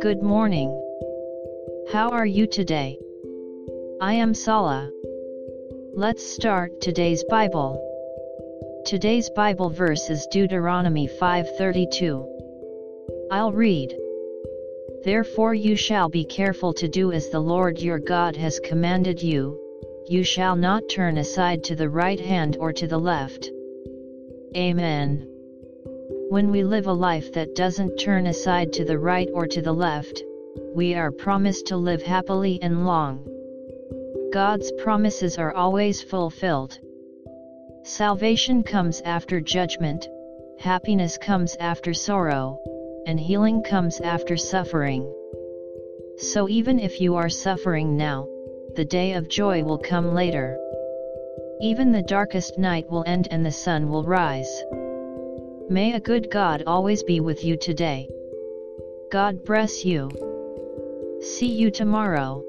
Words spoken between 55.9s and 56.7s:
a good God